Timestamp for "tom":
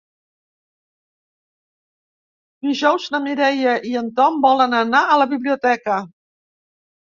4.23-4.41